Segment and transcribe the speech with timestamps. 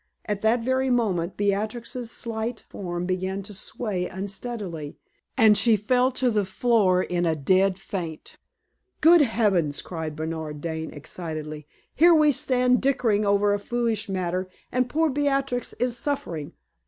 [0.25, 4.97] At that very moment Beatrix's slight form began to sway unsteadily,
[5.37, 8.37] and she fell to the floor in a dead faint.
[9.01, 14.89] "Good heavens!" cried Bernard Dane, excitedly, "here we stand dickering over a foolish matter, and
[14.89, 16.53] poor Beatrix is suffering.